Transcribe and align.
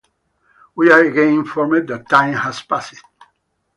We 0.73 0.91
are 0.91 1.01
again 1.03 1.31
informed 1.35 1.87
that 1.89 2.09
time 2.09 2.33
has 2.33 2.59
passed. 2.59 3.03